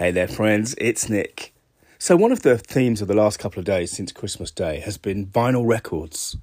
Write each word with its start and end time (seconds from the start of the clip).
Hey 0.00 0.12
there, 0.12 0.28
friends, 0.28 0.74
it's 0.78 1.10
Nick. 1.10 1.52
So, 1.98 2.16
one 2.16 2.32
of 2.32 2.40
the 2.40 2.56
themes 2.56 3.02
of 3.02 3.08
the 3.08 3.12
last 3.12 3.38
couple 3.38 3.58
of 3.58 3.66
days 3.66 3.90
since 3.90 4.12
Christmas 4.12 4.50
Day 4.50 4.80
has 4.80 4.96
been 4.96 5.26
vinyl 5.26 5.68
records. 5.68 6.38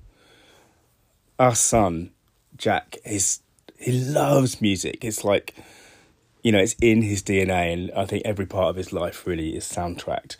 Our 1.39 1.55
son, 1.55 2.11
Jack, 2.55 2.97
is 3.03 3.39
he 3.79 3.93
loves 3.93 4.61
music. 4.61 5.03
It's 5.03 5.23
like, 5.23 5.55
you 6.43 6.51
know, 6.51 6.59
it's 6.59 6.75
in 6.83 7.01
his 7.01 7.23
DNA, 7.23 7.73
and 7.73 7.91
I 7.93 8.05
think 8.05 8.21
every 8.25 8.45
part 8.45 8.69
of 8.69 8.75
his 8.75 8.93
life 8.93 9.25
really 9.25 9.55
is 9.55 9.65
soundtracked. 9.65 10.35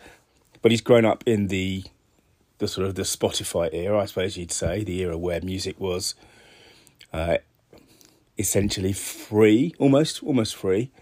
But 0.62 0.70
he's 0.70 0.80
grown 0.80 1.04
up 1.04 1.24
in 1.26 1.48
the 1.48 1.82
the 2.58 2.68
sort 2.68 2.86
of 2.86 2.94
the 2.94 3.02
Spotify 3.02 3.68
era, 3.72 3.98
I 3.98 4.04
suppose 4.04 4.36
you'd 4.36 4.52
say, 4.52 4.84
the 4.84 5.00
era 5.00 5.18
where 5.18 5.40
music 5.40 5.80
was 5.80 6.14
uh, 7.12 7.38
essentially 8.38 8.92
free, 8.92 9.74
almost 9.80 10.22
almost 10.22 10.54
free 10.54 10.92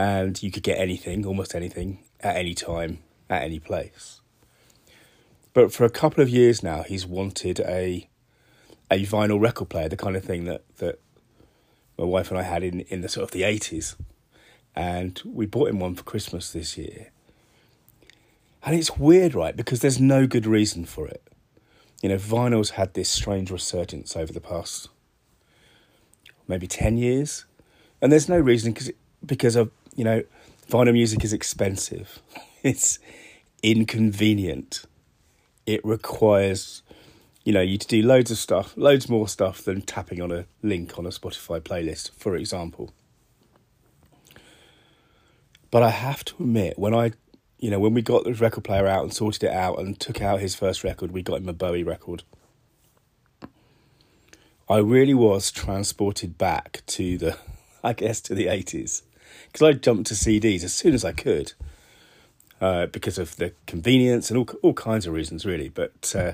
and 0.00 0.42
you 0.42 0.50
could 0.50 0.62
get 0.62 0.78
anything, 0.78 1.26
almost 1.26 1.54
anything, 1.54 2.02
at 2.20 2.34
any 2.34 2.54
time, 2.54 3.00
at 3.28 3.42
any 3.42 3.58
place. 3.58 4.22
But 5.52 5.74
for 5.74 5.84
a 5.84 5.90
couple 5.90 6.22
of 6.22 6.30
years 6.30 6.62
now, 6.62 6.84
he's 6.84 7.06
wanted 7.06 7.60
a 7.60 8.08
a 8.90 9.04
vinyl 9.04 9.38
record 9.38 9.68
player, 9.68 9.90
the 9.90 9.98
kind 9.98 10.16
of 10.16 10.24
thing 10.24 10.46
that, 10.46 10.62
that 10.78 10.98
my 11.98 12.04
wife 12.04 12.30
and 12.30 12.40
I 12.40 12.42
had 12.42 12.62
in, 12.64 12.80
in 12.80 13.02
the 13.02 13.10
sort 13.10 13.24
of 13.24 13.30
the 13.32 13.42
eighties. 13.42 13.94
And 14.74 15.20
we 15.22 15.44
bought 15.44 15.68
him 15.68 15.80
one 15.80 15.94
for 15.94 16.02
Christmas 16.02 16.50
this 16.50 16.78
year. 16.78 17.10
And 18.64 18.74
it's 18.74 18.96
weird, 18.96 19.34
right? 19.34 19.54
Because 19.54 19.80
there's 19.80 20.00
no 20.00 20.26
good 20.26 20.46
reason 20.46 20.86
for 20.86 21.06
it. 21.08 21.22
You 22.02 22.08
know, 22.08 22.16
vinyl's 22.16 22.70
had 22.70 22.94
this 22.94 23.10
strange 23.10 23.50
resurgence 23.50 24.16
over 24.16 24.32
the 24.32 24.40
past 24.40 24.88
maybe 26.48 26.66
10 26.66 26.96
years. 26.96 27.44
And 28.00 28.10
there's 28.10 28.30
no 28.30 28.38
reason 28.38 28.72
because 28.72 28.90
because 29.24 29.56
of 29.56 29.70
you 29.94 30.04
know, 30.04 30.22
vinyl 30.68 30.92
music 30.92 31.24
is 31.24 31.32
expensive. 31.32 32.20
It's 32.62 32.98
inconvenient. 33.62 34.84
It 35.64 35.82
requires, 35.82 36.82
you 37.42 37.54
know, 37.54 37.62
you 37.62 37.78
to 37.78 37.86
do 37.86 38.02
loads 38.02 38.30
of 38.30 38.36
stuff, 38.36 38.76
loads 38.76 39.08
more 39.08 39.28
stuff 39.28 39.62
than 39.62 39.80
tapping 39.80 40.20
on 40.20 40.30
a 40.30 40.44
link 40.62 40.98
on 40.98 41.06
a 41.06 41.08
Spotify 41.08 41.58
playlist, 41.58 42.10
for 42.18 42.36
example. 42.36 42.92
But 45.70 45.82
I 45.82 45.88
have 45.88 46.22
to 46.26 46.34
admit, 46.38 46.78
when 46.78 46.94
I, 46.94 47.12
you 47.58 47.70
know, 47.70 47.78
when 47.78 47.94
we 47.94 48.02
got 48.02 48.24
the 48.24 48.34
record 48.34 48.64
player 48.64 48.86
out 48.86 49.04
and 49.04 49.14
sorted 49.14 49.44
it 49.44 49.52
out 49.52 49.78
and 49.78 49.98
took 49.98 50.20
out 50.20 50.40
his 50.40 50.54
first 50.54 50.84
record, 50.84 51.12
we 51.12 51.22
got 51.22 51.40
him 51.40 51.48
a 51.48 51.54
Bowie 51.54 51.82
record. 51.82 52.24
I 54.68 54.76
really 54.76 55.14
was 55.14 55.50
transported 55.50 56.36
back 56.36 56.82
to 56.88 57.16
the, 57.16 57.38
I 57.82 57.94
guess, 57.94 58.20
to 58.20 58.34
the 58.34 58.48
80s 58.48 59.00
because 59.46 59.66
I 59.66 59.72
jumped 59.72 60.08
to 60.08 60.14
CDs 60.14 60.64
as 60.64 60.72
soon 60.72 60.94
as 60.94 61.04
I 61.04 61.12
could 61.12 61.52
uh, 62.60 62.86
because 62.86 63.18
of 63.18 63.36
the 63.36 63.52
convenience 63.66 64.30
and 64.30 64.38
all 64.38 64.48
all 64.62 64.74
kinds 64.74 65.06
of 65.06 65.14
reasons, 65.14 65.46
really. 65.46 65.68
But 65.68 66.14
uh, 66.16 66.32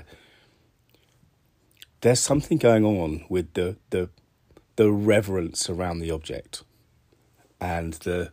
there's 2.01 2.19
something 2.19 2.57
going 2.57 2.85
on 2.85 3.25
with 3.29 3.53
the 3.53 3.77
the 3.89 4.09
the 4.75 4.91
reverence 4.91 5.69
around 5.69 5.99
the 5.99 6.11
object 6.11 6.63
and 7.59 7.93
the 7.93 8.31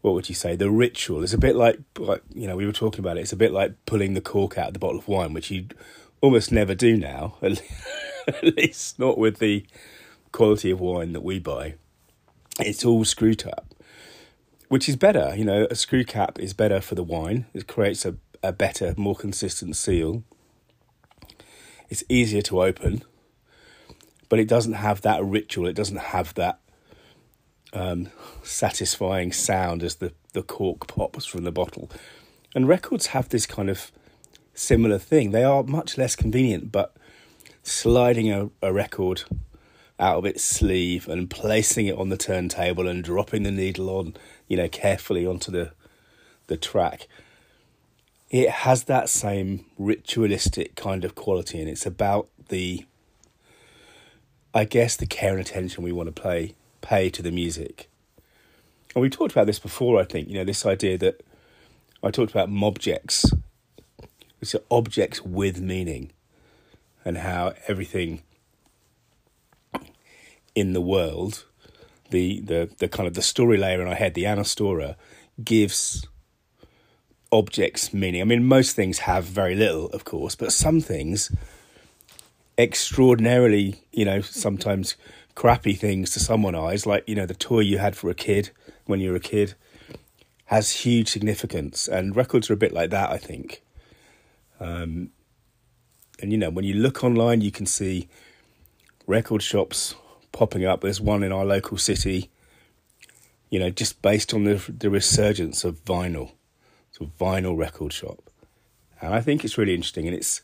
what 0.00 0.14
would 0.14 0.28
you 0.28 0.34
say 0.34 0.56
the 0.56 0.70
ritual. 0.70 1.22
It's 1.22 1.32
a 1.32 1.38
bit 1.38 1.56
like 1.56 1.78
like 1.98 2.22
you 2.34 2.46
know 2.46 2.56
we 2.56 2.66
were 2.66 2.72
talking 2.72 3.00
about 3.00 3.16
it. 3.16 3.20
It's 3.20 3.32
a 3.32 3.36
bit 3.36 3.52
like 3.52 3.74
pulling 3.86 4.14
the 4.14 4.20
cork 4.20 4.58
out 4.58 4.68
of 4.68 4.74
the 4.74 4.80
bottle 4.80 4.98
of 4.98 5.08
wine 5.08 5.32
which 5.32 5.50
you 5.50 5.66
almost 6.20 6.50
never 6.50 6.74
do 6.74 6.96
now 6.96 7.36
at 7.42 8.56
least 8.56 8.98
not 8.98 9.18
with 9.18 9.38
the 9.38 9.66
quality 10.32 10.70
of 10.70 10.80
wine 10.80 11.12
that 11.12 11.20
we 11.20 11.38
buy 11.38 11.74
it's 12.60 12.84
all 12.84 13.04
screw 13.04 13.34
top 13.34 13.74
which 14.74 14.88
is 14.88 14.96
better. 14.96 15.32
You 15.36 15.44
know, 15.44 15.66
a 15.70 15.74
screw 15.74 16.04
cap 16.04 16.38
is 16.40 16.52
better 16.52 16.80
for 16.80 16.94
the 16.94 17.04
wine. 17.04 17.46
It 17.54 17.68
creates 17.68 18.04
a, 18.04 18.16
a 18.42 18.52
better, 18.52 18.94
more 18.96 19.14
consistent 19.14 19.76
seal. 19.76 20.24
It's 21.88 22.02
easier 22.08 22.42
to 22.42 22.62
open, 22.62 23.04
but 24.28 24.38
it 24.38 24.48
doesn't 24.48 24.72
have 24.72 25.02
that 25.02 25.24
ritual. 25.24 25.68
It 25.68 25.76
doesn't 25.76 25.98
have 25.98 26.34
that 26.34 26.58
um, 27.72 28.10
satisfying 28.42 29.32
sound 29.32 29.82
as 29.82 29.94
the, 29.96 30.12
the 30.32 30.42
cork 30.42 30.88
pops 30.88 31.24
from 31.24 31.44
the 31.44 31.52
bottle. 31.52 31.90
And 32.54 32.66
records 32.66 33.06
have 33.06 33.28
this 33.28 33.46
kind 33.46 33.70
of 33.70 33.92
similar 34.54 34.98
thing. 34.98 35.30
They 35.30 35.44
are 35.44 35.62
much 35.62 35.98
less 35.98 36.16
convenient, 36.16 36.72
but 36.72 36.96
sliding 37.62 38.32
a, 38.32 38.50
a 38.62 38.72
record 38.72 39.22
out 39.98 40.18
of 40.18 40.24
its 40.24 40.42
sleeve 40.42 41.08
and 41.08 41.30
placing 41.30 41.86
it 41.86 41.96
on 41.96 42.08
the 42.08 42.16
turntable 42.16 42.88
and 42.88 43.04
dropping 43.04 43.44
the 43.44 43.50
needle 43.50 43.90
on, 43.90 44.16
you 44.48 44.56
know, 44.56 44.68
carefully 44.68 45.26
onto 45.26 45.50
the 45.50 45.72
the 46.46 46.56
track. 46.56 47.08
It 48.30 48.50
has 48.50 48.84
that 48.84 49.08
same 49.08 49.64
ritualistic 49.78 50.74
kind 50.74 51.04
of 51.04 51.14
quality, 51.14 51.60
and 51.60 51.68
it's 51.68 51.86
about 51.86 52.28
the, 52.48 52.84
I 54.52 54.64
guess, 54.64 54.96
the 54.96 55.06
care 55.06 55.32
and 55.32 55.40
attention 55.40 55.84
we 55.84 55.92
want 55.92 56.14
to 56.14 56.20
play 56.20 56.54
pay 56.80 57.08
to 57.10 57.22
the 57.22 57.30
music. 57.30 57.88
And 58.94 59.02
we 59.02 59.08
talked 59.08 59.32
about 59.32 59.46
this 59.46 59.58
before. 59.58 60.00
I 60.00 60.04
think 60.04 60.28
you 60.28 60.34
know 60.34 60.44
this 60.44 60.66
idea 60.66 60.98
that 60.98 61.24
I 62.02 62.10
talked 62.10 62.32
about 62.32 62.50
mobjects, 62.50 63.32
are 64.54 64.60
objects 64.70 65.22
with 65.22 65.60
meaning, 65.60 66.10
and 67.04 67.18
how 67.18 67.54
everything 67.68 68.22
in 70.54 70.72
the 70.72 70.80
world, 70.80 71.44
the 72.10 72.40
the 72.40 72.70
the 72.78 72.88
kind 72.88 73.06
of 73.06 73.14
the 73.14 73.22
story 73.22 73.56
layer 73.56 73.80
in 73.80 73.88
our 73.88 73.94
head, 73.94 74.14
the 74.14 74.24
anastora, 74.24 74.96
gives 75.42 76.06
objects 77.32 77.92
meaning. 77.92 78.20
I 78.20 78.24
mean, 78.24 78.44
most 78.44 78.76
things 78.76 79.00
have 79.00 79.24
very 79.24 79.54
little, 79.54 79.86
of 79.86 80.04
course, 80.04 80.34
but 80.36 80.52
some 80.52 80.80
things 80.80 81.34
extraordinarily, 82.56 83.82
you 83.92 84.04
know, 84.04 84.20
sometimes 84.20 84.96
crappy 85.34 85.74
things 85.74 86.12
to 86.12 86.20
someone 86.20 86.54
eyes, 86.54 86.86
like 86.86 87.04
you 87.08 87.14
know 87.14 87.26
the 87.26 87.34
toy 87.34 87.60
you 87.60 87.78
had 87.78 87.96
for 87.96 88.08
a 88.08 88.14
kid 88.14 88.50
when 88.86 89.00
you 89.00 89.10
were 89.10 89.16
a 89.16 89.20
kid, 89.20 89.54
has 90.46 90.70
huge 90.70 91.08
significance, 91.08 91.88
and 91.88 92.14
records 92.14 92.48
are 92.50 92.54
a 92.54 92.58
bit 92.58 92.72
like 92.72 92.90
that, 92.90 93.10
I 93.10 93.18
think. 93.18 93.62
Um, 94.60 95.10
and 96.20 96.30
you 96.30 96.38
know, 96.38 96.50
when 96.50 96.64
you 96.64 96.74
look 96.74 97.02
online, 97.02 97.40
you 97.40 97.50
can 97.50 97.66
see 97.66 98.08
record 99.06 99.42
shops 99.42 99.94
popping 100.34 100.66
up. 100.66 100.82
There's 100.82 101.00
one 101.00 101.22
in 101.22 101.32
our 101.32 101.46
local 101.46 101.78
city, 101.78 102.28
you 103.48 103.58
know, 103.58 103.70
just 103.70 104.02
based 104.02 104.34
on 104.34 104.44
the 104.44 104.62
the 104.68 104.90
resurgence 104.90 105.64
of 105.64 105.82
vinyl, 105.86 106.32
so 106.92 107.10
vinyl 107.18 107.56
record 107.56 107.94
shop, 107.94 108.18
and 109.00 109.14
I 109.14 109.22
think 109.22 109.44
it's 109.44 109.56
really 109.56 109.74
interesting. 109.74 110.06
And 110.06 110.14
it's 110.14 110.42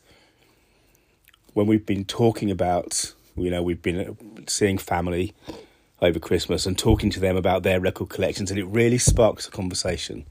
when 1.53 1.67
we've 1.67 1.85
been 1.85 2.05
talking 2.05 2.49
about, 2.49 3.13
you 3.35 3.51
know, 3.51 3.61
we've 3.61 3.81
been 3.81 4.17
seeing 4.47 4.79
family 4.79 5.33
over 6.01 6.17
Christmas 6.17 6.65
and 6.65 6.77
talking 6.77 7.11
to 7.11 7.19
them 7.19 7.37
about 7.37 7.61
their 7.61 7.79
record 7.79 8.09
collections, 8.09 8.49
and 8.49 8.59
it 8.59 8.65
really 8.65 8.97
sparks 8.97 9.47
a 9.47 9.51
conversation 9.51 10.25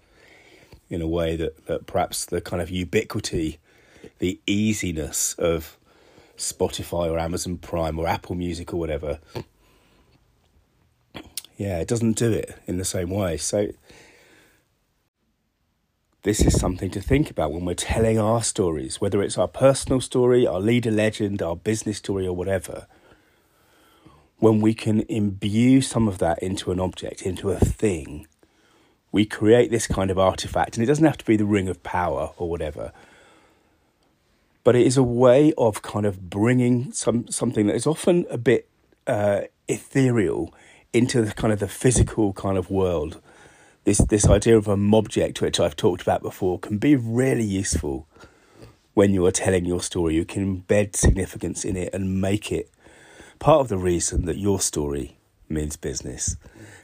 in 0.89 1.01
a 1.01 1.07
way 1.07 1.37
that, 1.37 1.67
that 1.67 1.87
perhaps 1.87 2.25
the 2.25 2.41
kind 2.41 2.61
of 2.61 2.69
ubiquity, 2.69 3.59
the 4.19 4.41
easiness 4.47 5.35
of 5.39 5.77
Spotify 6.41 7.11
or 7.11 7.19
Amazon 7.19 7.59
Prime 7.59 7.99
or 7.99 8.07
Apple 8.07 8.35
Music 8.35 8.73
or 8.73 8.79
whatever 8.79 9.21
yeah, 11.61 11.79
it 11.79 11.89
doesn't 11.89 12.17
do 12.17 12.33
it 12.33 12.57
in 12.67 12.79
the 12.79 12.87
same 12.87 13.11
way. 13.11 13.37
So, 13.37 13.69
this 16.23 16.41
is 16.41 16.59
something 16.59 16.91
to 16.93 17.03
think 17.03 17.31
about 17.31 17.53
when 17.53 17.67
we're 17.67 17.75
telling 17.75 18.19
our 18.19 18.43
stories, 18.43 18.99
whether 18.99 19.23
it's 19.23 19.37
our 19.37 19.47
personal 19.47 20.01
story, 20.01 20.47
our 20.47 20.59
leader 20.59 20.91
legend, 20.91 21.43
our 21.43 21.57
business 21.57 21.99
story, 21.99 22.27
or 22.27 22.35
whatever. 22.35 22.87
When 24.39 24.63
we 24.63 24.73
can 24.73 25.01
imbue 25.03 25.83
some 25.83 26.09
of 26.09 26.17
that 26.17 26.43
into 26.43 26.73
an 26.73 26.81
object, 26.81 27.21
into 27.21 27.51
a 27.51 27.59
thing, 27.59 28.27
we 29.13 29.27
create 29.27 29.71
this 29.71 29.87
kind 29.87 30.11
of 30.11 30.19
artifact. 30.19 30.79
And 30.79 30.83
it 30.83 30.87
doesn't 30.87 31.05
have 31.05 31.19
to 31.19 31.27
be 31.27 31.37
the 31.37 31.45
ring 31.45 31.69
of 31.69 31.83
power 31.83 32.31
or 32.39 32.49
whatever, 32.49 32.91
but 34.65 34.77
it 34.77 34.87
is 34.87 34.97
a 34.97 35.03
way 35.03 35.53
of 35.57 35.83
kind 35.83 36.07
of 36.07 36.31
bringing 36.31 36.93
some 36.93 37.29
something 37.29 37.67
that 37.67 37.77
is 37.77 37.87
often 37.87 38.27
a 38.31 38.39
bit 38.39 38.69
uh, 39.07 39.43
ethereal 39.69 40.55
into 40.93 41.23
the 41.23 41.33
kind 41.33 41.53
of 41.53 41.61
the 41.61 41.69
physical 41.69 42.33
kind 42.33 42.59
of 42.59 42.71
world. 42.71 43.21
This 43.85 43.99
this 43.99 44.27
idea 44.27 44.57
of 44.57 44.69
a 44.69 44.77
mobject, 44.77 45.41
which 45.41 45.59
I've 45.59 45.77
talked 45.77 46.03
about 46.03 46.23
before, 46.23 46.59
can 46.59 46.79
be 46.79 46.97
really 46.97 47.45
useful 47.45 48.07
when 48.95 49.15
you 49.15 49.25
are 49.27 49.33
telling 49.33 49.65
your 49.65 49.81
story. 49.81 50.15
You 50.15 50.25
can 50.25 50.63
embed 50.63 50.97
significance 50.97 51.65
in 51.65 51.77
it 51.77 51.95
and 51.95 52.21
make 52.21 52.53
it 52.53 52.71
part 53.39 53.61
of 53.61 53.69
the 53.69 53.79
reason 53.79 54.27
that 54.27 54.37
your 54.37 54.61
story 54.61 55.17
means 55.49 55.77
business. 55.77 56.37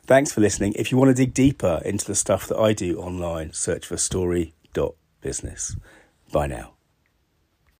Thanks 0.06 0.32
for 0.32 0.40
listening. 0.40 0.72
If 0.76 0.90
you 0.90 0.98
want 0.98 1.10
to 1.10 1.14
dig 1.14 1.34
deeper 1.34 1.80
into 1.84 2.06
the 2.06 2.14
stuff 2.14 2.46
that 2.48 2.58
I 2.58 2.72
do 2.72 2.98
online, 2.98 3.52
search 3.52 3.86
for 3.86 3.96
story.business. 3.96 5.76
Bye 6.32 6.46
now. 6.46 6.75